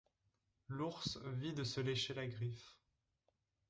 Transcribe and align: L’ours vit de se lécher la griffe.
L’ours 0.67 1.19
vit 1.33 1.53
de 1.53 1.63
se 1.63 1.79
lécher 1.79 2.15
la 2.15 2.25
griffe. 2.25 2.75